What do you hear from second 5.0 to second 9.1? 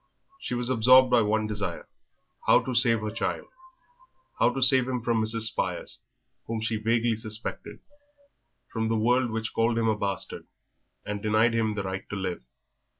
from Mrs. Spires, whom she vaguely suspected; from the